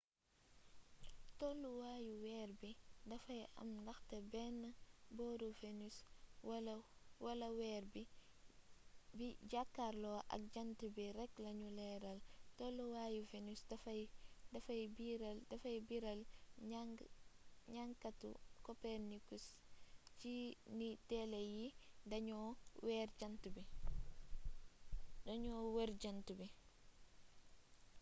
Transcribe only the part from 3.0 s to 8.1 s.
dafay am ndaxte benn booru venus wala weer bi